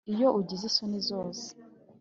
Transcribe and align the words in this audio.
iyo 0.13 0.27
ugize 0.39 0.63
isoni 0.69 0.99
zose. 1.09 1.45